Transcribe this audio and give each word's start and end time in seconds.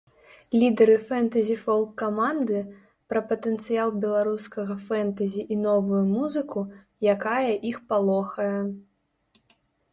Лідары 0.61 0.93
фэнтэзі-фолк-каманды 1.09 2.59
пра 3.13 3.21
патэнцыял 3.33 3.93
беларускага 4.07 4.79
фэнтэзі 4.89 5.41
і 5.55 5.61
новую 5.69 6.03
музыку, 6.17 6.59
якая 7.17 7.51
іх 7.73 7.77
палохае. 7.93 8.53